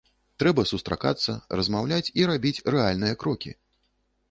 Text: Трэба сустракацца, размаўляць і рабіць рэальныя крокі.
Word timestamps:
Трэба 0.43 0.63
сустракацца, 0.71 1.35
размаўляць 1.61 2.11
і 2.23 2.27
рабіць 2.33 2.63
рэальныя 2.77 3.21
крокі. 3.25 3.57